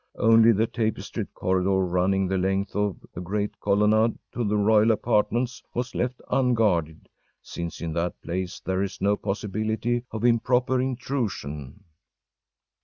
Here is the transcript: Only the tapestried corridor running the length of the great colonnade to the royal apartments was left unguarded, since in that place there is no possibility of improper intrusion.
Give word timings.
Only 0.17 0.51
the 0.51 0.65
tapestried 0.65 1.31
corridor 1.35 1.81
running 1.85 2.27
the 2.27 2.39
length 2.39 2.75
of 2.75 3.05
the 3.13 3.21
great 3.21 3.59
colonnade 3.59 4.17
to 4.31 4.43
the 4.43 4.57
royal 4.57 4.89
apartments 4.89 5.61
was 5.75 5.93
left 5.93 6.19
unguarded, 6.31 7.07
since 7.43 7.81
in 7.81 7.93
that 7.93 8.19
place 8.23 8.59
there 8.59 8.81
is 8.81 8.99
no 8.99 9.15
possibility 9.15 10.03
of 10.09 10.25
improper 10.25 10.81
intrusion. 10.81 11.83